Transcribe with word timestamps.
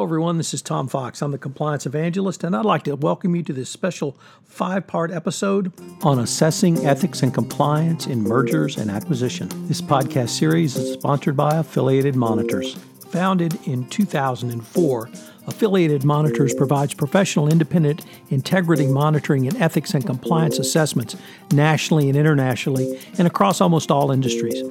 Hello, 0.00 0.08
everyone. 0.08 0.38
This 0.38 0.54
is 0.54 0.62
Tom 0.62 0.88
Fox. 0.88 1.20
I'm 1.20 1.30
the 1.30 1.36
compliance 1.36 1.84
evangelist, 1.84 2.42
and 2.42 2.56
I'd 2.56 2.64
like 2.64 2.84
to 2.84 2.96
welcome 2.96 3.36
you 3.36 3.42
to 3.42 3.52
this 3.52 3.68
special 3.68 4.16
five 4.46 4.86
part 4.86 5.10
episode 5.10 5.74
on 6.00 6.18
assessing 6.18 6.86
ethics 6.86 7.22
and 7.22 7.34
compliance 7.34 8.06
in 8.06 8.22
mergers 8.22 8.78
and 8.78 8.90
acquisition. 8.90 9.50
This 9.68 9.82
podcast 9.82 10.30
series 10.30 10.74
is 10.76 10.94
sponsored 10.94 11.36
by 11.36 11.54
Affiliated 11.56 12.16
Monitors. 12.16 12.78
Founded 13.10 13.58
in 13.66 13.86
2004, 13.90 15.10
Affiliated 15.46 16.02
Monitors 16.02 16.54
provides 16.54 16.94
professional 16.94 17.52
independent 17.52 18.02
integrity 18.30 18.86
monitoring 18.86 19.46
and 19.46 19.56
ethics 19.60 19.92
and 19.92 20.06
compliance 20.06 20.58
assessments 20.58 21.14
nationally 21.52 22.08
and 22.08 22.16
internationally 22.16 22.98
and 23.18 23.26
across 23.26 23.60
almost 23.60 23.90
all 23.90 24.10
industries. 24.10 24.62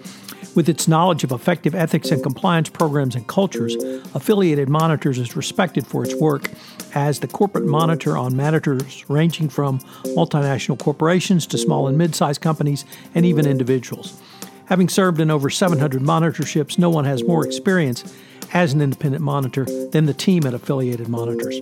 With 0.55 0.67
its 0.67 0.87
knowledge 0.87 1.23
of 1.23 1.31
effective 1.31 1.75
ethics 1.75 2.09
and 2.11 2.23
compliance 2.23 2.69
programs 2.69 3.15
and 3.15 3.27
cultures, 3.27 3.75
Affiliated 4.15 4.67
Monitors 4.67 5.19
is 5.19 5.35
respected 5.35 5.85
for 5.85 6.03
its 6.03 6.15
work 6.15 6.49
as 6.95 7.19
the 7.19 7.27
corporate 7.27 7.65
monitor 7.65 8.17
on 8.17 8.35
matters 8.35 9.05
ranging 9.09 9.47
from 9.47 9.79
multinational 10.17 10.79
corporations 10.79 11.45
to 11.47 11.57
small 11.57 11.87
and 11.87 11.97
mid 11.97 12.15
sized 12.15 12.41
companies 12.41 12.83
and 13.13 13.25
even 13.25 13.45
individuals. 13.45 14.19
Having 14.65 14.89
served 14.89 15.19
in 15.19 15.31
over 15.31 15.49
700 15.49 16.01
monitorships, 16.01 16.77
no 16.77 16.89
one 16.89 17.05
has 17.05 17.23
more 17.23 17.45
experience 17.45 18.03
as 18.53 18.73
an 18.73 18.81
independent 18.81 19.23
monitor 19.23 19.65
than 19.91 20.05
the 20.05 20.13
team 20.13 20.45
at 20.45 20.53
Affiliated 20.53 21.07
Monitors. 21.07 21.61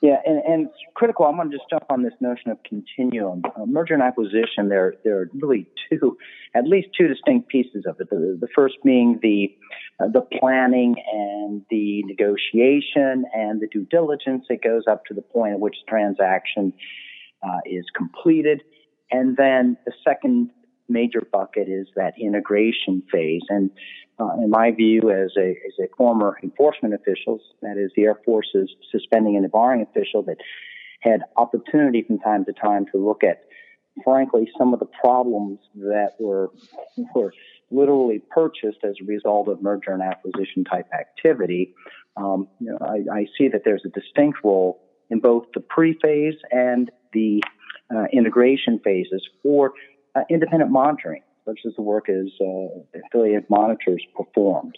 Yeah, 0.02 0.16
and, 0.26 0.42
and 0.46 0.68
it's 0.68 0.78
critical. 0.96 1.26
I'm 1.26 1.36
going 1.36 1.52
to 1.52 1.58
just 1.58 1.70
jump 1.70 1.84
on 1.90 2.04
this 2.04 2.14
notion 2.22 2.52
of 2.52 2.58
continuum. 2.64 3.42
Uh, 3.46 3.66
merger 3.66 3.96
and 3.96 4.04
acquisition, 4.04 4.70
there, 4.70 4.94
there 5.04 5.20
are 5.20 5.30
really 5.42 5.68
two, 5.90 6.18
at 6.56 6.66
least 6.66 6.88
two 6.98 7.10
distinct 7.10 7.50
pieces 7.50 7.84
of 7.86 7.98
it. 8.00 8.09
The, 8.09 8.38
the 8.40 8.48
first 8.56 8.76
being 8.86 9.20
the, 9.22 9.54
uh, 10.00 10.08
the 10.08 10.22
planning 10.40 10.96
and 11.12 11.64
the 11.70 12.04
negotiation 12.04 13.26
and 13.34 13.59
the 13.59 13.68
due 13.70 13.86
diligence 13.92 14.46
that 14.48 14.64
goes 14.64 14.84
up 14.90 15.04
to 15.06 15.14
the 15.14 15.22
point 15.22 15.54
at 15.54 15.59
which 15.59 15.76
the 15.86 15.90
transaction 15.90 16.72
uh, 17.44 17.59
is 17.66 17.84
completed. 17.94 18.64
And 19.12 19.36
then 19.36 19.76
the 19.86 19.92
second 20.08 20.52
major 20.88 21.28
bucket 21.30 21.68
is 21.68 21.88
that 21.98 22.14
integration 22.18 23.04
phase. 23.12 23.42
And 23.50 23.70
uh, 24.19 24.34
in 24.44 24.50
my 24.50 24.72
view, 24.72 25.09
as 25.12 25.31
a, 25.38 25.52
as 25.52 25.74
a 25.80 25.88
former 25.97 26.38
enforcement 26.44 26.94
official, 26.94 27.40
that 27.62 27.78
is 27.78 27.91
the 27.96 28.03
Air 28.03 28.19
Force's 28.25 28.69
suspending 28.91 29.35
and 29.38 29.50
debarring 29.50 29.81
official 29.81 30.24
that 30.24 30.38
had 31.00 31.22
opportunity 31.38 32.03
from 32.03 32.19
time 32.19 32.44
to 32.46 32.53
time 32.53 32.85
to 32.91 32.97
look 32.97 33.24
at, 33.24 33.44
frankly, 34.03 34.50
some 34.58 34.74
of 34.74 34.79
the 34.79 34.88
problems 35.02 35.59
that 35.75 36.12
were, 36.19 36.52
were 37.16 37.31
literally 37.72 38.22
purchased 38.29 38.79
as 38.84 38.96
a 39.02 39.06
result 39.06 39.47
of 39.47 39.62
merger 39.62 39.91
and 39.91 40.02
acquisition 40.02 40.66
type 40.66 40.88
activity. 40.94 41.74
Um, 42.18 42.50
you 42.59 42.72
know, 42.72 42.79
I, 42.81 43.19
I, 43.19 43.25
see 43.38 43.47
that 43.50 43.62
there's 43.63 43.84
a 43.85 43.90
distinct 43.90 44.40
role 44.44 44.81
in 45.09 45.19
both 45.19 45.46
the 45.53 45.62
pre-phase 45.62 46.34
and 46.52 46.91
the 47.13 47.41
uh, 47.96 48.06
integration 48.12 48.79
phases 48.84 49.25
for 49.41 49.74
uh, 50.16 50.22
independent 50.29 50.72
monitoring 50.72 51.22
such 51.50 51.60
as 51.66 51.76
the 51.76 51.82
work 51.82 52.10
as 52.10 52.28
uh, 52.42 53.00
affiliate 53.06 53.50
monitors 53.50 54.04
performed. 54.16 54.78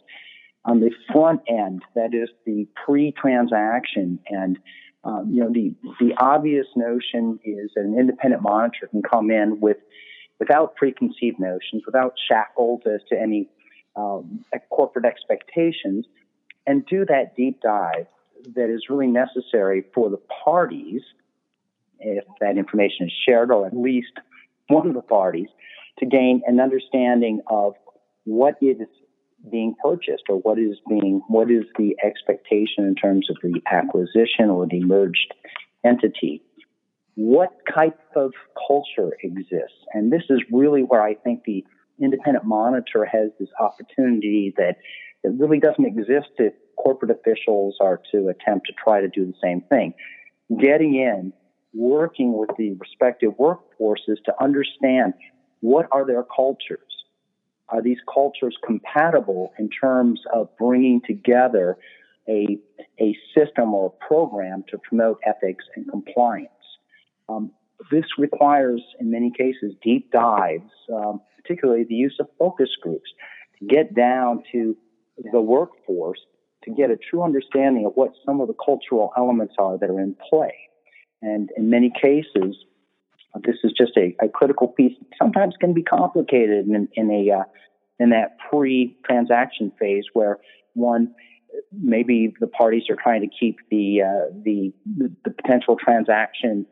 On 0.66 0.80
the 0.80 0.92
front 1.12 1.42
end, 1.48 1.82
that 1.96 2.14
is 2.14 2.30
the 2.46 2.68
pre-transaction, 2.86 4.20
and 4.30 4.59
um, 5.04 5.31
you 5.31 5.42
know 5.42 5.52
the 5.52 5.74
the 6.00 6.14
obvious 6.20 6.68
notion 6.76 7.40
is 7.44 7.72
that 7.76 7.84
an 7.84 7.98
independent 7.98 8.44
monitor 8.44 8.88
can 8.88 9.02
come 9.02 9.31
in 9.31 9.60
with 9.60 9.78
without 10.40 10.76
preconceived 10.76 11.40
notions, 11.40 11.84
without 11.86 12.14
shackles 12.30 12.81
as 12.86 13.02
to 13.10 13.20
any 13.20 13.50
um, 13.96 14.46
corporate 14.70 15.06
expectations, 15.06 16.06
and 16.68 16.86
do 16.86 17.06
that 17.06 17.36
deep 17.36 17.60
dive 17.62 18.06
that 18.56 18.70
is 18.70 18.84
really 18.90 19.08
necessary 19.08 19.84
for 19.94 20.10
the 20.10 20.22
parties, 20.44 21.02
if 22.00 22.24
that 22.40 22.58
information 22.58 23.08
is 23.08 23.14
shared, 23.28 23.52
or 23.52 23.66
at 23.66 23.76
least 23.76 24.14
one 24.68 24.88
of 24.88 24.94
the 24.94 25.02
parties, 25.02 25.50
to 26.00 26.06
gain 26.06 26.41
an 26.46 26.59
understanding 26.59 27.41
of 27.47 27.74
what 28.24 28.56
is 28.62 28.78
being 29.50 29.75
purchased 29.84 30.24
or 30.29 30.38
what 30.38 30.59
is 30.59 30.78
being 30.88 31.22
what 31.28 31.50
is 31.50 31.63
the 31.78 31.96
expectation 32.03 32.85
in 32.85 32.96
terms 32.96 33.28
of 33.29 33.38
the 33.41 33.59
acquisition 33.72 34.50
or 34.50 34.68
the 34.68 34.84
merged 34.84 35.34
entity. 35.84 36.44
What 37.16 37.50
type 37.74 38.00
of 38.16 38.34
culture 38.68 39.12
exists? 39.24 39.78
And 39.94 40.12
this 40.12 40.24
is 40.30 40.40
really 40.51 40.81
where 40.81 41.01
i 41.01 41.16
think 41.16 41.44
the 41.46 41.66
independent 42.01 42.46
monitor 42.46 43.06
has 43.06 43.30
this 43.40 43.50
opportunity 43.59 44.53
that 44.57 44.78
that 45.24 45.31
really 45.31 45.59
doesn't 45.59 45.85
exist 45.85 46.30
if 46.38 46.53
corporate 46.78 47.12
officials 47.12 47.75
are 47.80 48.01
to 48.12 48.30
attempt 48.30 48.68
to 48.68 48.74
try 48.84 49.01
to 49.01 49.07
do 49.07 49.25
the 49.25 49.34
same 49.41 49.62
thing. 49.62 49.94
Getting 50.59 50.96
in 50.96 51.31
working 51.74 52.33
with 52.33 52.50
the 52.57 52.75
respective 52.80 53.31
workforces 53.39 54.18
to 54.25 54.33
understand 54.42 55.13
what 55.62 55.88
are 55.92 56.06
their 56.06 56.24
cultures? 56.24 56.80
Are 57.69 57.81
these 57.81 58.00
cultures 58.13 58.56
compatible 58.66 59.54
in 59.58 59.69
terms 59.69 60.22
of 60.34 60.50
bringing 60.58 61.02
together 61.06 61.78
a, 62.28 62.58
a 63.00 63.18
system 63.36 63.74
or 63.74 63.88
a 63.88 64.06
program 64.06 64.63
to 64.69 64.78
promote 64.78 65.19
ethics 65.25 65.63
and 65.75 65.90
compliance? 65.90 66.50
Um, 67.30 67.52
this 67.90 68.06
requires, 68.18 68.81
in 69.00 69.10
many 69.10 69.31
cases, 69.31 69.74
deep 69.81 70.12
dives, 70.12 70.69
um, 70.94 71.22
particularly 71.42 71.86
the 71.86 71.96
use 71.96 72.18
of 72.19 72.28
focus 72.38 72.69
groups, 72.81 73.10
to 73.60 73.66
get 73.66 73.96
down 73.96 74.44
to 74.52 74.75
the 75.31 75.42
workforce 75.42 76.19
to 76.64 76.72
get 76.72 76.92
a 76.92 76.98
true 76.98 77.24
understanding 77.24 77.86
of 77.86 77.94
what 77.96 78.12
some 78.25 78.40
of 78.40 78.48
the 78.48 78.54
cultural 78.54 79.12
elements 79.18 79.56
are 79.57 79.78
that 79.78 79.90
are 79.90 80.00
in 80.00 80.16
play. 80.30 80.54
And 81.22 81.50
in 81.57 81.69
many 81.69 81.92
cases, 82.02 82.56
just 83.81 83.98
a, 83.98 84.16
a 84.24 84.30
critical 84.30 84.68
piece. 84.68 84.95
Sometimes 85.22 85.54
can 85.60 85.74
be 85.74 85.83
complicated 85.83 86.68
in, 86.68 86.88
in 86.94 87.12
a 87.12 87.39
uh, 87.39 87.44
in 88.00 88.10
that 88.12 88.38
pre-transaction 88.50 89.72
phase 89.80 90.06
where 90.13 90.38
one 90.74 91.13
maybe 91.72 92.33
the 92.39 92.48
parties 92.48 92.83
are 92.89 92.98
trying 93.01 93.22
to 93.22 93.28
keep 93.28 93.57
the 93.69 94.01
uh, 94.01 94.33
the, 94.44 94.74
the 94.98 95.31
potential 95.31 95.75
transaction 95.83 96.66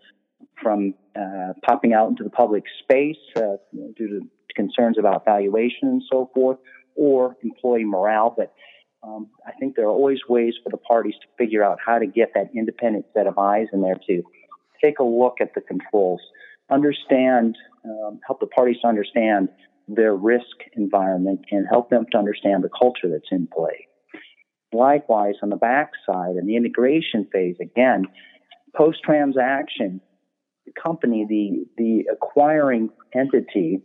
from 0.62 0.94
uh, 1.16 1.54
popping 1.66 1.94
out 1.94 2.10
into 2.10 2.24
the 2.24 2.30
public 2.30 2.64
space 2.84 3.18
uh, 3.38 3.58
due 3.98 4.08
to 4.08 4.22
concerns 4.56 4.98
about 4.98 5.24
valuation 5.26 5.88
and 5.88 6.04
so 6.12 6.30
forth, 6.34 6.58
or 6.96 7.36
employee 7.44 7.86
morale. 7.86 8.34
But 8.36 8.54
um, 9.04 9.30
I 9.46 9.52
think 9.60 9.76
there 9.76 9.86
are 9.86 9.92
always 9.92 10.20
ways 10.28 10.56
for 10.64 10.70
the 10.70 10.78
parties 10.78 11.16
to 11.22 11.28
figure 11.38 11.64
out 11.64 11.78
how 11.86 12.00
to 12.00 12.06
get 12.06 12.34
that 12.36 12.50
independent 12.54 13.06
set 13.14 13.28
of 13.28 13.38
eyes 13.38 13.68
in 13.72 13.82
there 13.82 14.00
to 14.08 14.24
take 14.84 15.00
a 15.00 15.04
look 15.04 15.36
at 15.40 15.54
the 15.56 15.62
controls, 15.62 16.22
understand, 16.72 17.58
um, 17.86 18.20
help 18.26 18.40
the 18.40 18.48
parties 18.48 18.78
to 18.82 18.88
understand 18.88 19.50
their 19.88 20.16
risk 20.16 20.58
environment, 20.74 21.42
and 21.52 21.66
help 21.70 21.90
them 21.90 22.06
to 22.12 22.18
understand 22.18 22.64
the 22.64 22.70
culture 22.70 23.10
that's 23.10 23.32
in 23.32 23.48
play. 23.48 23.88
Likewise, 24.72 25.36
on 25.42 25.50
the 25.50 25.56
backside, 25.56 26.36
in 26.36 26.46
the 26.46 26.56
integration 26.56 27.28
phase, 27.34 27.56
again, 27.60 28.06
post 28.76 29.00
transaction, 29.04 30.00
the 30.68 30.72
company, 30.80 31.26
the, 31.28 31.66
the 31.78 32.06
acquiring 32.12 32.90
entity, 33.16 33.82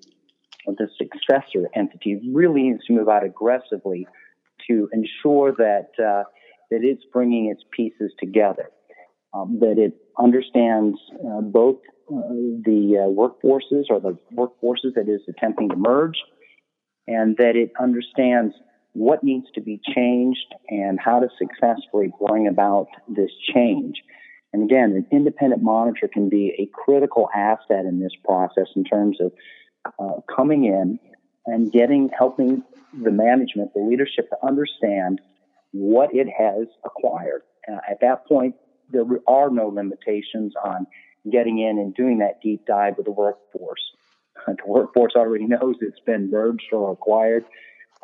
the 0.66 0.88
successor 0.98 1.68
entity, 1.74 2.20
really 2.32 2.64
needs 2.64 2.84
to 2.84 2.92
move 2.92 3.08
out 3.08 3.24
aggressively 3.24 4.06
to 4.66 4.88
ensure 4.92 5.52
that 5.52 5.88
uh, 5.98 6.24
that 6.70 6.80
it's 6.82 7.04
bringing 7.12 7.50
its 7.50 7.62
pieces 7.70 8.12
together, 8.18 8.70
um, 9.32 9.58
that 9.60 9.78
it 9.78 9.94
understands 10.18 10.98
uh, 11.26 11.40
both 11.40 11.76
the 12.08 12.98
uh, 12.98 13.08
workforces 13.08 13.84
or 13.90 14.00
the 14.00 14.18
workforces 14.34 14.94
that 14.94 15.08
is 15.08 15.20
attempting 15.28 15.68
to 15.70 15.76
merge, 15.76 16.18
and 17.06 17.36
that 17.36 17.56
it 17.56 17.72
understands 17.80 18.54
what 18.92 19.24
needs 19.24 19.46
to 19.54 19.60
be 19.60 19.80
changed 19.94 20.54
and 20.68 20.98
how 21.00 21.20
to 21.20 21.28
successfully 21.38 22.12
bring 22.26 22.46
about 22.46 22.86
this 23.08 23.30
change. 23.52 23.96
And 24.52 24.62
again, 24.62 24.92
an 24.92 25.06
independent 25.10 25.62
monitor 25.62 26.08
can 26.08 26.28
be 26.28 26.54
a 26.58 26.68
critical 26.72 27.28
asset 27.34 27.84
in 27.86 27.98
this 28.00 28.12
process 28.24 28.68
in 28.76 28.84
terms 28.84 29.18
of 29.20 29.32
uh, 29.98 30.20
coming 30.34 30.64
in 30.64 31.00
and 31.46 31.72
getting, 31.72 32.08
helping 32.16 32.62
the 33.02 33.10
management, 33.10 33.74
the 33.74 33.80
leadership 33.80 34.30
to 34.30 34.46
understand 34.46 35.20
what 35.72 36.14
it 36.14 36.28
has 36.38 36.68
acquired. 36.84 37.42
Uh, 37.68 37.78
at 37.90 38.00
that 38.00 38.26
point, 38.26 38.54
there 38.90 39.04
are 39.26 39.50
no 39.50 39.66
limitations 39.66 40.52
on 40.62 40.86
getting 41.30 41.58
in 41.58 41.78
and 41.78 41.94
doing 41.94 42.18
that 42.18 42.40
deep 42.42 42.66
dive 42.66 42.96
with 42.96 43.06
the 43.06 43.12
workforce. 43.12 43.80
The 44.46 44.56
workforce 44.66 45.14
already 45.16 45.46
knows 45.46 45.76
it's 45.80 46.00
been 46.00 46.30
merged 46.30 46.72
or 46.72 46.92
acquired. 46.92 47.44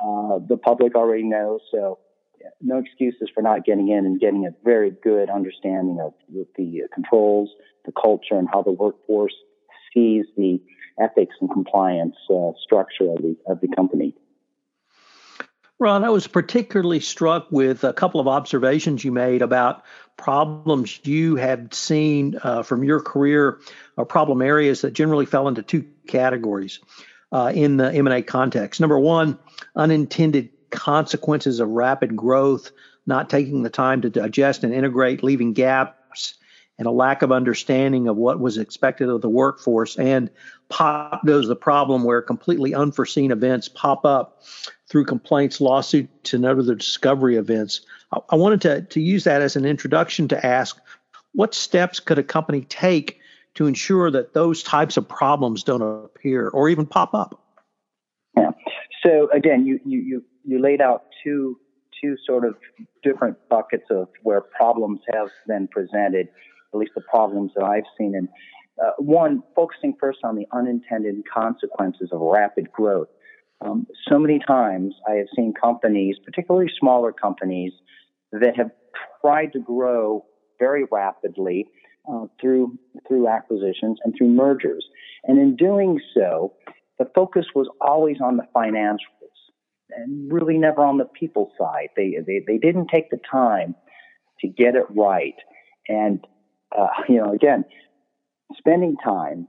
Uh, 0.03 0.39
the 0.39 0.57
public 0.57 0.95
already 0.95 1.25
knows, 1.25 1.61
so 1.71 1.99
no 2.63 2.79
excuses 2.79 3.29
for 3.35 3.43
not 3.43 3.65
getting 3.65 3.89
in 3.89 4.07
and 4.07 4.19
getting 4.19 4.47
a 4.47 4.51
very 4.65 4.91
good 5.03 5.29
understanding 5.29 5.99
of 6.01 6.15
the 6.57 6.83
controls, 6.95 7.51
the 7.85 7.93
culture, 7.93 8.37
and 8.37 8.49
how 8.51 8.63
the 8.63 8.73
workforce 8.73 9.35
sees 9.93 10.25
the 10.37 10.61
ethics 11.01 11.35
and 11.41 11.51
compliance 11.51 12.17
uh, 12.31 12.53
structure 12.63 13.11
of 13.11 13.19
the 13.19 13.37
of 13.47 13.61
the 13.61 13.69
company. 13.75 14.15
Ron, 15.79 16.05
I 16.05 16.11
was 16.11 16.27
particularly 16.27 17.01
struck 17.01 17.51
with 17.51 17.85
a 17.85 17.95
couple 17.95 18.21
of 18.21 18.29
observations 18.29 19.03
you 19.03 19.13
made 19.13 19.41
about 19.41 19.83
problems 20.21 21.01
you 21.05 21.37
have 21.37 21.73
seen 21.73 22.39
uh, 22.43 22.63
from 22.63 22.85
your 22.85 23.01
career, 23.01 23.61
or 23.97 24.05
problem 24.05 24.43
areas 24.43 24.83
that 24.83 24.93
generally 24.93 25.27
fell 25.27 25.49
into 25.49 25.63
two 25.63 25.85
categories 26.07 26.79
uh, 27.33 27.51
in 27.55 27.77
the 27.77 27.93
M&A 27.93 28.23
context. 28.23 28.81
Number 28.81 28.99
one, 28.99 29.39
unintended 29.75 30.51
consequences 30.71 31.59
of 31.61 31.69
rapid 31.69 32.15
growth, 32.15 32.71
not 33.07 33.31
taking 33.31 33.63
the 33.63 33.71
time 33.71 34.03
to 34.03 34.11
digest 34.11 34.63
and 34.63 34.75
integrate, 34.75 35.23
leaving 35.23 35.53
gaps 35.53 36.00
and 36.81 36.87
a 36.87 36.91
lack 36.91 37.21
of 37.21 37.31
understanding 37.31 38.09
of 38.09 38.17
what 38.17 38.41
was 38.41 38.57
expected 38.57 39.11
of 39.11 39.21
the 39.21 39.29
workforce. 39.29 39.99
And 39.99 40.31
pop 40.71 41.25
goes 41.27 41.47
the 41.47 41.55
problem 41.55 42.05
where 42.05 42.23
completely 42.23 42.75
unforeseen 42.75 43.33
events 43.33 43.69
pop 43.69 44.07
up 44.07 44.43
through 44.89 45.05
complaints, 45.05 45.61
lawsuits, 45.61 46.33
and 46.33 46.47
other 46.47 46.75
discovery 46.75 47.37
events. 47.37 47.83
I, 48.13 48.21
I 48.31 48.37
wanted 48.37 48.63
to, 48.63 48.81
to 48.81 49.01
use 49.01 49.25
that 49.25 49.43
as 49.43 49.57
an 49.57 49.67
introduction 49.67 50.29
to 50.29 50.45
ask 50.47 50.81
what 51.33 51.55
steps 51.55 52.01
could 52.01 52.19
a 52.19 52.23
company 52.23 52.63
take 52.63 53.21
to 53.57 53.67
ensure 53.67 54.11
that 54.11 54.33
those 54.33 54.63
types 54.63 54.97
of 54.97 55.07
problems 55.07 55.63
don't 55.63 55.83
appear 55.83 56.49
or 56.49 56.71
even 56.71 56.87
pop 56.87 57.13
up? 57.13 57.43
Yeah. 58.35 58.53
So 59.05 59.29
again, 59.35 59.67
you, 59.67 59.81
you, 59.85 59.99
you, 60.01 60.25
you 60.47 60.63
laid 60.63 60.81
out 60.81 61.05
two 61.23 61.59
two 62.01 62.17
sort 62.27 62.47
of 62.47 62.55
different 63.03 63.37
buckets 63.51 63.85
of 63.91 64.09
where 64.23 64.41
problems 64.41 65.01
have 65.13 65.29
been 65.47 65.69
presented 65.69 66.29
at 66.73 66.79
least 66.79 66.93
the 66.95 67.03
problems 67.03 67.53
that 67.57 67.65
I've 67.65 67.85
seen. 67.99 68.15
And 68.15 68.29
uh, 68.83 68.93
one, 68.99 69.43
focusing 69.55 69.95
first 70.01 70.21
on 70.25 70.37
the 70.37 70.47
unintended 70.53 71.23
consequences 71.33 72.11
of 72.13 72.21
rapid 72.21 72.71
growth. 72.73 73.09
Um, 73.61 73.87
so 74.09 74.19
many 74.19 74.39
times 74.39 74.95
I 75.07 75.15
have 75.17 75.27
seen 75.37 75.53
companies, 75.53 76.17
particularly 76.25 76.71
smaller 76.79 77.13
companies, 77.13 77.73
that 78.33 78.57
have 78.57 78.71
tried 79.21 79.53
to 79.53 79.59
grow 79.59 80.25
very 80.59 80.85
rapidly 80.91 81.67
uh, 82.11 82.27
through 82.41 82.79
through 83.07 83.29
acquisitions 83.29 83.99
and 84.05 84.15
through 84.17 84.29
mergers. 84.29 84.85
And 85.25 85.39
in 85.39 85.57
doing 85.57 86.01
so, 86.15 86.55
the 86.99 87.07
focus 87.15 87.47
was 87.55 87.69
always 87.81 88.17
on 88.23 88.37
the 88.37 88.47
financials 88.55 88.97
and 89.91 90.33
really 90.33 90.57
never 90.57 90.83
on 90.83 90.99
the 90.99 91.05
people 91.05 91.53
side. 91.59 91.89
They 91.97 92.17
they, 92.27 92.43
they 92.47 92.59
didn't 92.59 92.89
take 92.89 93.11
the 93.11 93.21
time 93.31 93.75
to 94.41 94.49
get 94.49 94.75
it 94.75 94.87
right. 94.91 95.35
And 95.89 96.27
uh, 96.77 96.89
you 97.09 97.17
know, 97.17 97.33
again, 97.33 97.65
spending 98.57 98.97
time 99.05 99.49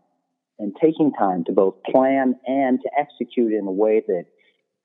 and 0.60 0.76
taking 0.82 1.12
time 1.14 1.44
to 1.46 1.52
both 1.52 1.76
plan 1.84 2.36
and 2.46 2.80
to 2.82 2.90
execute 2.98 3.52
in 3.52 3.66
a 3.66 3.72
way 3.72 4.04
that 4.08 4.26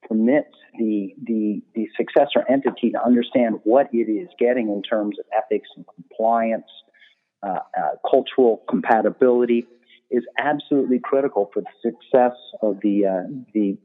permits 0.07 0.55
the, 0.79 1.13
the, 1.23 1.61
the 1.75 1.87
successor 1.95 2.45
entity 2.49 2.91
to 2.91 3.03
understand 3.03 3.59
what 3.63 3.87
it 3.93 4.09
is 4.09 4.27
getting 4.39 4.69
in 4.69 4.81
terms 4.81 5.17
of 5.19 5.25
ethics 5.35 5.69
and 5.75 5.85
compliance, 5.93 6.65
uh, 7.43 7.59
uh, 7.77 8.09
cultural 8.09 8.63
compatibility 8.69 9.67
is 10.09 10.23
absolutely 10.39 10.99
critical 10.99 11.49
for 11.53 11.61
the 11.61 11.91
success 11.91 12.35
of 12.61 12.77
the, 12.81 13.05
uh, 13.05 13.27
the 13.53 13.77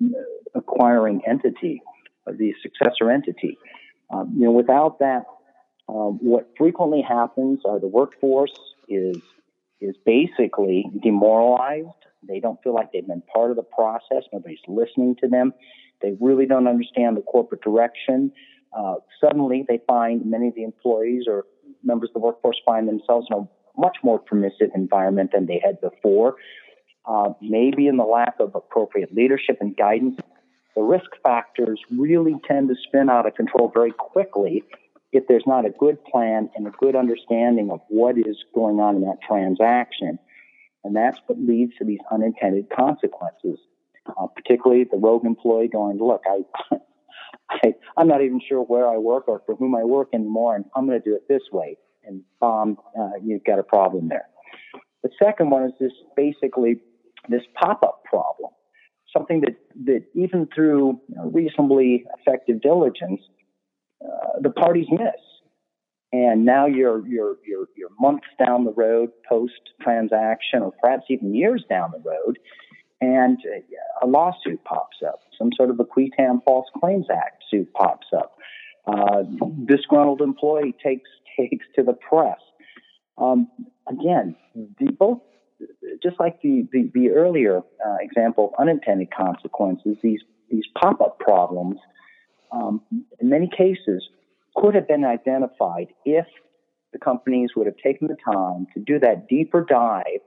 acquiring 0.54 1.20
entity, 1.26 1.82
of 2.26 2.38
the 2.38 2.54
successor 2.62 3.10
entity. 3.10 3.58
Um, 4.10 4.32
you 4.36 4.44
know, 4.44 4.52
without 4.52 4.98
that 5.00 5.24
um, 5.88 6.18
what 6.20 6.50
frequently 6.56 7.02
happens 7.02 7.60
are 7.64 7.80
the 7.80 7.88
workforce 7.88 8.52
is 8.88 9.16
is 9.80 9.96
basically 10.06 10.86
demoralized. 11.02 11.88
They 12.26 12.38
don't 12.38 12.62
feel 12.62 12.72
like 12.72 12.92
they've 12.92 13.06
been 13.06 13.22
part 13.34 13.50
of 13.50 13.56
the 13.56 13.64
process. 13.64 14.22
Nobody's 14.32 14.60
listening 14.68 15.16
to 15.20 15.28
them. 15.28 15.52
They 16.00 16.16
really 16.20 16.46
don't 16.46 16.68
understand 16.68 17.16
the 17.16 17.22
corporate 17.22 17.62
direction. 17.62 18.32
Uh, 18.76 18.96
suddenly, 19.20 19.64
they 19.66 19.80
find 19.86 20.24
many 20.24 20.48
of 20.48 20.54
the 20.54 20.62
employees 20.62 21.24
or 21.26 21.44
members 21.82 22.10
of 22.10 22.14
the 22.14 22.20
workforce 22.20 22.56
find 22.64 22.88
themselves 22.88 23.26
in 23.30 23.38
a 23.38 23.48
much 23.76 23.96
more 24.04 24.20
permissive 24.20 24.70
environment 24.74 25.30
than 25.32 25.46
they 25.46 25.60
had 25.64 25.80
before. 25.80 26.36
Uh, 27.04 27.30
maybe 27.40 27.88
in 27.88 27.96
the 27.96 28.04
lack 28.04 28.34
of 28.38 28.54
appropriate 28.54 29.12
leadership 29.12 29.58
and 29.60 29.76
guidance, 29.76 30.16
the 30.76 30.82
risk 30.82 31.10
factors 31.24 31.80
really 31.90 32.36
tend 32.46 32.68
to 32.68 32.76
spin 32.86 33.10
out 33.10 33.26
of 33.26 33.34
control 33.34 33.70
very 33.74 33.90
quickly 33.90 34.62
if 35.12 35.26
there's 35.28 35.46
not 35.46 35.66
a 35.66 35.70
good 35.70 36.02
plan 36.04 36.50
and 36.56 36.66
a 36.66 36.70
good 36.70 36.96
understanding 36.96 37.70
of 37.70 37.80
what 37.88 38.16
is 38.18 38.36
going 38.54 38.80
on 38.80 38.96
in 38.96 39.02
that 39.02 39.18
transaction. 39.26 40.18
And 40.84 40.96
that's 40.96 41.18
what 41.26 41.38
leads 41.38 41.76
to 41.76 41.84
these 41.84 42.00
unintended 42.10 42.68
consequences, 42.70 43.58
uh, 44.06 44.26
particularly 44.34 44.84
the 44.84 44.96
rogue 44.96 45.26
employee 45.26 45.68
going, 45.68 45.98
look, 45.98 46.22
I, 46.26 46.76
I, 47.50 47.74
I'm 47.96 48.08
not 48.08 48.22
even 48.22 48.40
sure 48.46 48.62
where 48.62 48.88
I 48.88 48.96
work 48.96 49.28
or 49.28 49.42
for 49.46 49.54
whom 49.54 49.76
I 49.76 49.84
work 49.84 50.08
anymore, 50.12 50.56
and 50.56 50.64
I'm 50.74 50.86
going 50.86 51.00
to 51.00 51.04
do 51.04 51.14
it 51.14 51.28
this 51.28 51.42
way. 51.52 51.76
And 52.04 52.22
bomb, 52.40 52.78
uh, 52.98 53.10
you've 53.22 53.44
got 53.44 53.58
a 53.58 53.62
problem 53.62 54.08
there. 54.08 54.26
The 55.02 55.10
second 55.22 55.50
one 55.50 55.64
is 55.64 55.72
this 55.78 55.92
basically 56.16 56.80
this 57.28 57.42
pop-up 57.54 58.02
problem, 58.04 58.50
something 59.16 59.42
that, 59.42 59.56
that 59.84 60.04
even 60.14 60.48
through 60.52 61.00
you 61.08 61.16
know, 61.16 61.30
reasonably 61.30 62.04
effective 62.18 62.60
diligence, 62.60 63.20
uh, 64.04 64.40
the 64.40 64.50
parties 64.50 64.86
miss. 64.90 65.20
And 66.12 66.44
now 66.44 66.66
you're, 66.66 67.06
you're, 67.06 67.36
you're, 67.46 67.68
you're 67.74 67.90
months 67.98 68.26
down 68.38 68.64
the 68.64 68.72
road 68.72 69.10
post 69.26 69.60
transaction, 69.80 70.62
or 70.62 70.72
perhaps 70.82 71.04
even 71.08 71.34
years 71.34 71.64
down 71.70 71.90
the 71.90 72.02
road, 72.08 72.38
and 73.00 73.38
a 74.02 74.06
lawsuit 74.06 74.62
pops 74.64 74.98
up. 75.06 75.20
Some 75.38 75.50
sort 75.56 75.70
of 75.70 75.80
a 75.80 75.84
qui 75.84 76.10
tam 76.16 76.40
False 76.44 76.66
Claims 76.78 77.06
Act 77.10 77.42
suit 77.50 77.72
pops 77.72 78.06
up. 78.14 78.36
Uh, 78.86 79.22
disgruntled 79.64 80.20
employee 80.20 80.74
takes 80.82 81.08
takes 81.38 81.64
to 81.76 81.82
the 81.82 81.94
press. 81.94 82.38
Um, 83.16 83.48
again, 83.88 84.36
the, 84.54 84.92
both 84.92 85.20
just 86.02 86.18
like 86.20 86.42
the 86.42 86.68
the, 86.72 86.90
the 86.94 87.10
earlier 87.10 87.58
uh, 87.58 87.96
example 88.00 88.52
of 88.52 88.60
unintended 88.60 89.08
consequences, 89.10 89.96
these 90.02 90.20
these 90.50 90.64
pop 90.80 91.00
up 91.00 91.18
problems 91.18 91.78
um, 92.52 92.82
in 93.20 93.28
many 93.28 93.48
cases 93.48 94.08
could 94.56 94.74
have 94.74 94.86
been 94.86 95.04
identified 95.04 95.88
if 96.04 96.26
the 96.92 96.98
companies 96.98 97.50
would 97.56 97.66
have 97.66 97.76
taken 97.82 98.08
the 98.08 98.16
time 98.32 98.66
to 98.74 98.80
do 98.80 98.98
that 98.98 99.28
deeper 99.28 99.64
dive 99.64 100.20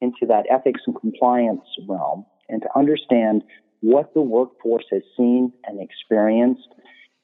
into 0.00 0.26
that 0.28 0.44
ethics 0.50 0.80
and 0.86 0.98
compliance 1.00 1.62
realm 1.88 2.26
and 2.48 2.62
to 2.62 2.68
understand 2.76 3.42
what 3.80 4.12
the 4.14 4.20
workforce 4.20 4.84
has 4.90 5.02
seen 5.16 5.52
and 5.64 5.80
experienced 5.80 6.68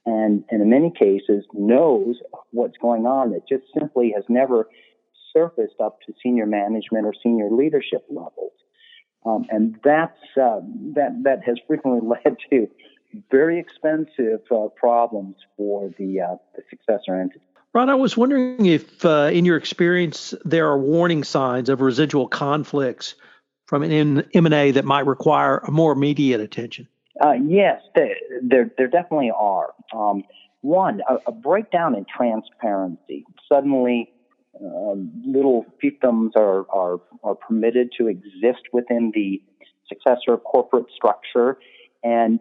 and, 0.06 0.44
and 0.50 0.62
in 0.62 0.70
many 0.70 0.90
cases 0.90 1.44
knows 1.52 2.16
what's 2.50 2.78
going 2.78 3.04
on 3.04 3.32
that 3.32 3.46
just 3.48 3.64
simply 3.78 4.12
has 4.14 4.24
never 4.28 4.68
surfaced 5.36 5.80
up 5.82 5.98
to 6.06 6.14
senior 6.22 6.46
management 6.46 7.04
or 7.04 7.12
senior 7.22 7.50
leadership 7.50 8.04
levels. 8.08 8.52
Um, 9.26 9.44
and 9.50 9.76
that's, 9.84 10.18
uh, 10.40 10.60
that, 10.94 11.20
that 11.24 11.40
has 11.44 11.58
frequently 11.66 12.08
led 12.24 12.36
to 12.50 12.68
very 13.30 13.58
expensive 13.58 14.40
uh, 14.50 14.68
problems 14.76 15.36
for 15.56 15.90
the, 15.98 16.20
uh, 16.20 16.36
the 16.54 16.62
successor 16.70 17.20
entity. 17.20 17.40
Ron, 17.74 17.90
I 17.90 17.94
was 17.94 18.16
wondering 18.16 18.66
if, 18.66 19.04
uh, 19.04 19.30
in 19.32 19.44
your 19.44 19.56
experience, 19.56 20.34
there 20.44 20.68
are 20.68 20.78
warning 20.78 21.22
signs 21.24 21.68
of 21.68 21.80
residual 21.80 22.26
conflicts 22.26 23.14
from 23.66 23.82
an 23.82 24.24
M&A 24.32 24.70
that 24.72 24.84
might 24.84 25.06
require 25.06 25.58
a 25.58 25.70
more 25.70 25.92
immediate 25.92 26.40
attention. 26.40 26.88
Uh, 27.20 27.32
yes, 27.32 27.82
there, 27.94 28.14
there, 28.42 28.70
there, 28.78 28.86
definitely 28.86 29.30
are. 29.36 29.74
Um, 29.92 30.22
one, 30.62 31.02
a, 31.08 31.16
a, 31.26 31.32
breakdown 31.32 31.94
in 31.94 32.04
transparency. 32.04 33.24
Suddenly, 33.52 34.10
uh, 34.54 34.94
little 35.26 35.66
fiefdoms 35.82 36.30
are, 36.36 36.64
are, 36.70 37.00
are 37.22 37.34
permitted 37.34 37.90
to 37.98 38.06
exist 38.06 38.62
within 38.72 39.12
the 39.14 39.42
successor 39.88 40.36
corporate 40.36 40.86
structure, 40.94 41.58
and 42.02 42.40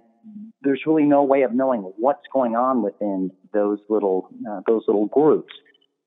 there's 0.62 0.82
really 0.86 1.06
no 1.06 1.24
way 1.24 1.44
of 1.44 1.54
knowing 1.54 1.82
what's 1.98 2.26
going 2.34 2.56
on 2.56 2.82
within 2.82 3.32
those 3.54 3.80
little 3.90 4.30
uh, 4.50 4.62
those 4.68 4.84
little 4.88 5.08
groups. 5.08 5.54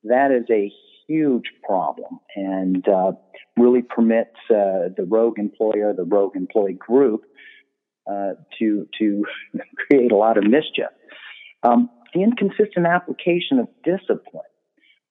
That 0.05 0.31
is 0.31 0.45
a 0.51 0.73
huge 1.07 1.51
problem, 1.65 2.21
and 2.37 2.87
uh, 2.89 3.13
really 3.57 3.83
permits 3.83 4.37
uh, 4.51 4.91
the 4.97 5.07
rogue 5.09 5.39
employer, 5.39 5.93
the 5.93 6.05
rogue 6.05 6.37
employee 6.37 6.75
group, 6.75 7.23
uh, 8.11 8.33
to 8.59 8.87
to 8.99 9.25
create 9.77 10.13
a 10.13 10.17
lot 10.17 10.37
of 10.37 10.45
mischief. 10.45 10.91
Um, 11.63 11.91
the 12.15 12.23
inconsistent 12.23 12.87
application 12.87 13.59
of 13.59 13.69
discipline. 13.85 14.45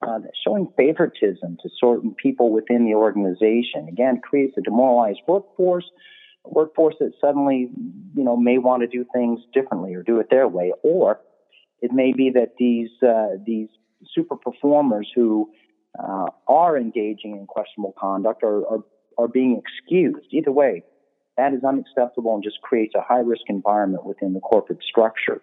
Uh, 0.01 0.20
showing 0.48 0.66
favoritism 0.78 1.58
to 1.62 1.70
certain 1.78 2.16
people 2.16 2.54
within 2.54 2.86
the 2.86 2.94
organization 2.94 3.86
again 3.89 4.22
creates 4.24 4.54
a 4.58 4.62
demoralized 4.62 5.20
workforce 5.28 5.84
workforce 6.46 6.96
that 7.00 7.12
suddenly, 7.22 7.69
you 8.15 8.24
know, 8.24 8.38
may 8.38 8.58
want 8.58 8.81
to 8.81 8.88
do 8.88 9.05
things 9.13 9.39
differently 9.53 9.93
or 9.93 10.03
do 10.03 10.19
it 10.19 10.27
their 10.29 10.48
way, 10.48 10.74
or 10.84 11.19
it 11.81 11.91
may 11.91 12.13
be 12.13 12.31
that 12.31 12.53
these 12.58 12.89
uh, 13.01 13.38
these 13.46 13.69
super 14.13 14.36
performers 14.36 15.10
who 15.13 15.50
uh, 15.98 16.27
are 16.48 16.77
engaging 16.77 17.38
in 17.38 17.46
questionable 17.48 17.93
conduct 18.00 18.43
are, 18.43 18.65
are 18.67 18.84
are 19.17 19.27
being 19.27 19.62
excused. 19.62 20.25
Either 20.31 20.51
way, 20.51 20.84
that 21.38 21.53
is 21.53 21.63
unacceptable 21.63 22.34
and 22.36 22.43
just 22.43 22.62
creates 22.62 22.93
a 22.96 23.01
high 23.01 23.19
risk 23.19 23.43
environment 23.48 24.05
within 24.05 24.34
the 24.34 24.39
corporate 24.39 24.84
structure. 24.84 25.41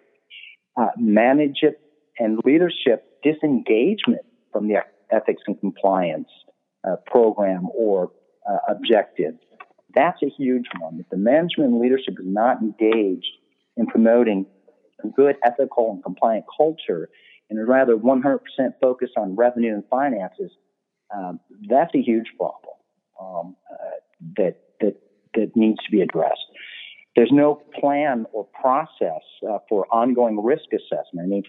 Uh, 0.79 0.89
management 0.97 1.75
and 2.19 2.39
leadership 2.45 3.03
disengagement 3.23 4.21
from 4.51 4.67
the 4.67 4.75
ethics 5.11 5.41
and 5.47 5.59
compliance 5.59 6.29
uh, 6.87 6.95
program 7.05 7.67
or 7.75 8.11
uh, 8.49 8.57
objective 8.69 9.33
that's 9.97 10.21
a 10.21 10.29
huge 10.29 10.65
one. 10.79 10.99
If 10.99 11.09
the 11.09 11.17
management 11.17 11.71
and 11.71 11.81
leadership 11.81 12.13
is 12.19 12.25
not 12.25 12.61
engaged 12.61 13.31
in 13.75 13.87
promoting 13.87 14.45
a 15.03 15.07
good 15.07 15.35
ethical 15.43 15.91
and 15.91 16.03
compliant 16.03 16.45
culture 16.55 17.09
and 17.49 17.59
is 17.59 17.65
rather 17.67 17.97
100% 17.97 18.39
focused 18.79 19.13
on 19.17 19.35
revenue 19.35 19.73
and 19.73 19.83
finances, 19.89 20.51
um, 21.15 21.39
that's 21.67 21.93
a 21.95 22.01
huge 22.01 22.27
problem 22.37 22.75
um, 23.19 23.55
uh, 23.71 23.97
that, 24.37 24.57
that, 24.81 24.97
that 25.33 25.55
needs 25.55 25.77
to 25.83 25.91
be 25.91 26.01
addressed. 26.01 26.45
There's 27.15 27.31
no 27.31 27.63
plan 27.79 28.27
or 28.33 28.45
process 28.61 29.23
uh, 29.49 29.57
for 29.67 29.87
ongoing 29.91 30.43
risk 30.43 30.65
assessment. 30.71 31.23
I 31.23 31.25
mean, 31.25 31.43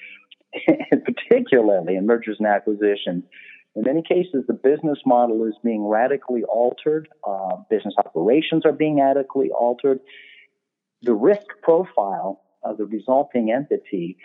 particularly 1.05 1.97
in 1.97 2.07
mergers 2.07 2.37
and 2.39 2.49
acquisitions, 2.49 3.25
in 3.79 3.85
many 3.85 4.03
cases, 4.03 4.45
the 4.49 4.55
business 4.55 4.99
model 5.07 5.45
is 5.45 5.55
being 5.63 5.87
radically 5.87 6.43
altered. 6.45 7.09
Uh, 7.27 7.57
business 7.71 7.95
operations 7.97 8.67
are 8.67 8.73
being 8.73 8.99
radically 9.01 9.51
altered. 9.51 10.01
The 11.03 11.15
risk 11.15 11.47
profile 11.63 12.43
of 12.65 12.77
the 12.79 12.87
resulting 12.87 13.53
entity 13.53 14.17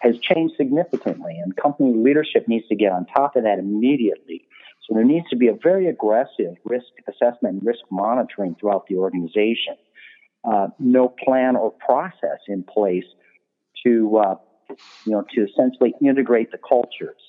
has 0.00 0.18
changed 0.18 0.54
significantly, 0.56 1.38
and 1.38 1.56
company 1.56 1.92
leadership 1.94 2.48
needs 2.48 2.66
to 2.68 2.74
get 2.74 2.90
on 2.90 3.06
top 3.06 3.36
of 3.36 3.44
that 3.44 3.60
immediately. 3.60 4.48
So 4.82 4.94
there 4.94 5.04
needs 5.04 5.28
to 5.30 5.36
be 5.36 5.46
a 5.48 5.54
very 5.54 5.88
aggressive 5.88 6.56
risk 6.64 6.86
assessment 7.08 7.58
and 7.58 7.64
risk 7.64 7.84
monitoring 7.92 8.56
throughout 8.58 8.86
the 8.88 8.96
organization. 8.96 9.76
Uh, 10.44 10.68
no 10.80 11.14
plan 11.24 11.54
or 11.54 11.72
process 11.72 12.40
in 12.48 12.64
place 12.64 13.04
to, 13.84 14.18
uh, 14.18 14.34
you 15.04 15.12
know, 15.12 15.24
to 15.34 15.44
essentially 15.44 15.94
integrate 16.00 16.50
the 16.50 16.58
cultures. 16.58 17.20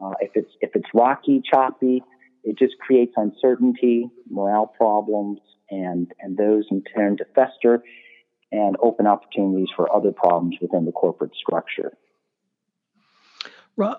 Uh, 0.00 0.14
if 0.20 0.30
it's 0.34 0.50
if 0.60 0.70
it's 0.74 0.88
rocky, 0.94 1.42
choppy, 1.48 2.02
it 2.44 2.58
just 2.58 2.74
creates 2.78 3.12
uncertainty, 3.16 4.08
morale 4.30 4.66
problems, 4.66 5.40
and 5.70 6.12
and 6.20 6.36
those 6.36 6.64
in 6.70 6.82
turn 6.94 7.16
to 7.16 7.24
fester 7.34 7.82
and 8.50 8.76
open 8.82 9.06
opportunities 9.06 9.68
for 9.76 9.94
other 9.94 10.12
problems 10.12 10.56
within 10.60 10.84
the 10.84 10.92
corporate 10.92 11.32
structure. 11.34 11.92
Rod, 13.76 13.98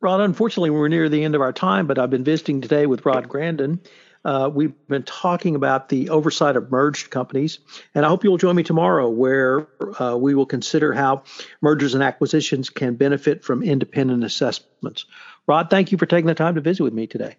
Rod, 0.00 0.20
unfortunately, 0.20 0.70
we're 0.70 0.88
near 0.88 1.08
the 1.08 1.24
end 1.24 1.34
of 1.34 1.40
our 1.40 1.52
time, 1.52 1.86
but 1.86 1.98
I've 1.98 2.10
been 2.10 2.24
visiting 2.24 2.60
today 2.60 2.86
with 2.86 3.04
Rod 3.04 3.28
Grandon. 3.28 3.80
Uh, 4.26 4.50
we've 4.52 4.74
been 4.88 5.04
talking 5.04 5.54
about 5.54 5.88
the 5.88 6.10
oversight 6.10 6.56
of 6.56 6.68
merged 6.68 7.10
companies, 7.10 7.60
and 7.94 8.04
I 8.04 8.08
hope 8.08 8.24
you'll 8.24 8.38
join 8.38 8.56
me 8.56 8.64
tomorrow 8.64 9.08
where 9.08 9.68
uh, 10.00 10.16
we 10.16 10.34
will 10.34 10.46
consider 10.46 10.92
how 10.92 11.22
mergers 11.62 11.94
and 11.94 12.02
acquisitions 12.02 12.68
can 12.68 12.96
benefit 12.96 13.44
from 13.44 13.62
independent 13.62 14.24
assessments. 14.24 15.04
Rod, 15.46 15.70
thank 15.70 15.92
you 15.92 15.98
for 15.98 16.06
taking 16.06 16.26
the 16.26 16.34
time 16.34 16.56
to 16.56 16.60
visit 16.60 16.82
with 16.82 16.92
me 16.92 17.06
today. 17.06 17.36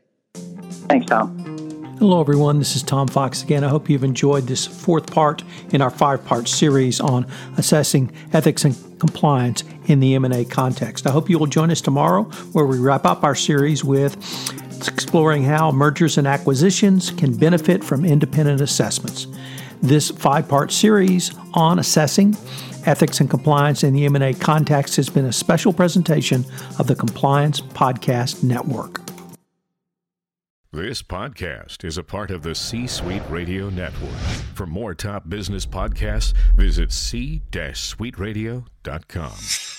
Thanks, 0.87 1.07
Tom. 1.07 1.37
Hello, 1.99 2.21
everyone. 2.21 2.59
This 2.59 2.77
is 2.77 2.83
Tom 2.83 3.09
Fox 3.09 3.43
again. 3.43 3.65
I 3.65 3.67
hope 3.67 3.89
you've 3.89 4.05
enjoyed 4.05 4.47
this 4.47 4.65
fourth 4.65 5.11
part 5.11 5.43
in 5.71 5.81
our 5.81 5.89
five-part 5.89 6.47
series 6.47 7.01
on 7.01 7.29
assessing 7.57 8.13
ethics 8.31 8.63
and 8.63 8.77
compliance 8.97 9.65
in 9.87 9.99
the 9.99 10.15
M&A 10.15 10.45
context. 10.45 11.05
I 11.05 11.11
hope 11.11 11.29
you 11.29 11.37
will 11.37 11.47
join 11.47 11.69
us 11.69 11.81
tomorrow 11.81 12.23
where 12.53 12.65
we 12.65 12.77
wrap 12.77 13.05
up 13.05 13.25
our 13.25 13.35
series 13.35 13.83
with 13.83 14.15
exploring 14.85 15.43
how 15.43 15.71
mergers 15.71 16.17
and 16.17 16.27
acquisitions 16.27 17.11
can 17.11 17.37
benefit 17.37 17.83
from 17.83 18.03
independent 18.03 18.59
assessments. 18.59 19.27
This 19.81 20.11
five 20.11 20.49
part 20.49 20.73
series 20.73 21.33
on 21.53 21.79
assessing 21.79 22.35
ethics 22.85 23.19
and 23.19 23.29
compliance 23.29 23.83
in 23.83 23.93
the 23.93 24.05
M&A 24.05 24.33
context 24.33 24.95
has 24.97 25.09
been 25.09 25.25
a 25.25 25.33
special 25.33 25.71
presentation 25.71 26.43
of 26.79 26.87
the 26.87 26.95
Compliance 26.95 27.61
Podcast 27.61 28.43
Network. 28.43 29.01
This 30.73 31.01
podcast 31.01 31.85
is 31.85 31.97
a 31.97 32.03
part 32.03 32.29
of 32.29 32.43
the 32.43 32.53
C 32.53 32.87
Suite 32.87 33.23
Radio 33.29 33.69
Network. 33.69 34.17
For 34.53 34.65
more 34.65 34.93
top 34.93 35.29
business 35.29 35.65
podcasts, 35.65 36.33
visit 36.55 36.91
c-suiteradio.com. 36.91 39.76